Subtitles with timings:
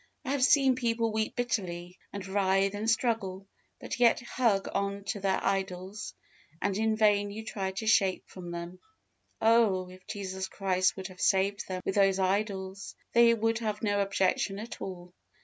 [0.25, 3.45] I have seen people weep bitterly, and writhe and struggle,
[3.79, 6.15] but yet hug on to their idols,
[6.59, 8.79] and in vain you try to shake them from them.
[9.43, 9.91] Oh!
[9.91, 14.57] if Jesus Christ would have saved them with those idols, they would have no objection
[14.57, 15.13] at all.